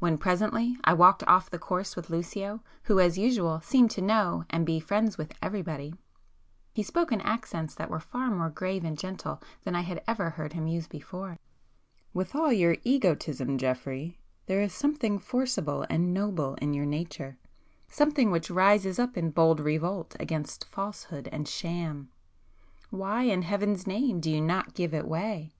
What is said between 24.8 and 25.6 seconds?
it way?"